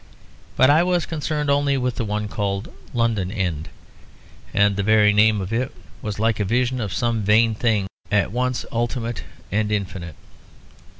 But 0.55 0.71
I 0.71 0.81
was 0.81 1.05
concerned 1.05 1.51
only 1.51 1.77
with 1.77 1.97
the 1.97 2.03
one 2.05 2.27
called 2.27 2.73
London 2.91 3.31
End; 3.31 3.69
and 4.51 4.75
the 4.75 4.81
very 4.81 5.13
name 5.13 5.39
of 5.39 5.53
it 5.53 5.71
was 6.01 6.17
like 6.17 6.39
a 6.39 6.43
vision 6.43 6.81
of 6.81 6.91
some 6.91 7.21
vain 7.21 7.53
thing 7.53 7.85
at 8.11 8.31
once 8.31 8.65
ultimate 8.71 9.23
and 9.51 9.71
infinite. 9.71 10.15